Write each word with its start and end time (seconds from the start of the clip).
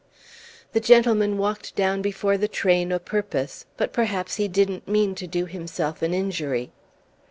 The 0.73 0.79
gentleman 0.79 1.37
walked 1.37 1.75
down 1.75 2.01
before 2.01 2.35
the 2.35 2.47
train 2.47 2.91
o' 2.91 2.97
purpose; 2.97 3.67
but 3.77 3.93
perhaps 3.93 4.37
he 4.37 4.47
didn't 4.47 4.87
mean 4.87 5.13
to 5.13 5.27
do 5.27 5.45
himself 5.45 6.01
an 6.01 6.11
injury. 6.11 6.71